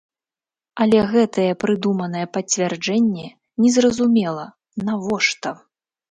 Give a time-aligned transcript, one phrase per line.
[0.83, 3.27] Але гэтае прыдуманае пацвярджэнне
[3.65, 4.45] незразумела,
[4.89, 5.49] навошта.